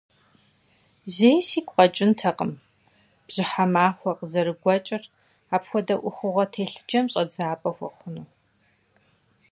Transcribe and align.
Зэи 1.15 1.39
сигу 1.47 1.73
къэкӀынтэкъым 1.75 2.51
бжьыхьэ 3.25 3.65
махуэ 3.73 4.11
къызэрыгуэкӀыр 4.17 5.03
апхуэдэ 5.55 5.95
Ӏуэхугъуэ 5.99 6.45
телъыджэм 6.53 7.05
щӀэдзапӀэ 7.11 7.69
хуэхъуну. 7.75 8.27